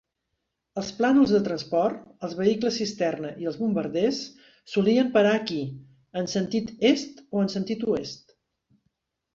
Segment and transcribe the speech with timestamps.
[0.81, 4.23] Els plànols de transport, els vehicles cisterna i els bombarders
[4.73, 5.61] solien parar aquí,
[6.23, 8.39] en sentit est o en sentit oest.